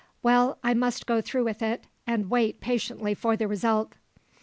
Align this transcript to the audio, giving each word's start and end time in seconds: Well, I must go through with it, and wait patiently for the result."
Well, 0.23 0.57
I 0.63 0.73
must 0.73 1.05
go 1.05 1.21
through 1.21 1.43
with 1.43 1.61
it, 1.61 1.83
and 2.07 2.31
wait 2.31 2.59
patiently 2.59 3.13
for 3.13 3.37
the 3.37 3.47
result." 3.47 3.93